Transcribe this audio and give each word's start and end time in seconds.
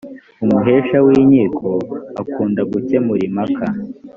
umuhesha 0.43 0.97
winkiko 1.05 1.69
akunda 2.21 2.61
gukemura 2.71 3.21
impaka. 3.29 3.65